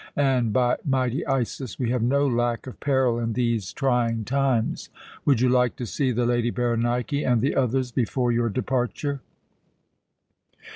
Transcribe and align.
And 0.17 0.51
by 0.51 0.77
mighty 0.83 1.23
Isis! 1.27 1.77
we 1.77 1.91
have 1.91 2.01
no 2.01 2.25
lack 2.27 2.65
of 2.65 2.79
peril 2.79 3.19
in 3.19 3.33
these 3.33 3.71
trying 3.71 4.25
times. 4.25 4.89
Would 5.25 5.41
you 5.41 5.47
like 5.49 5.75
to 5.75 5.85
see 5.85 6.11
the 6.11 6.25
lady 6.25 6.49
Berenike 6.49 7.13
and 7.13 7.39
the 7.39 7.55
others 7.55 7.91
before 7.91 8.31
your 8.31 8.49
departure?" 8.49 9.21